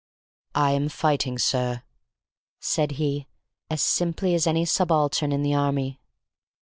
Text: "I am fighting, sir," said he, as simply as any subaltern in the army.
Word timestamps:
"I 0.55 0.71
am 0.71 0.89
fighting, 0.89 1.37
sir," 1.37 1.83
said 2.59 2.93
he, 2.93 3.27
as 3.69 3.83
simply 3.83 4.33
as 4.33 4.47
any 4.47 4.65
subaltern 4.65 5.31
in 5.31 5.43
the 5.43 5.53
army. 5.53 5.99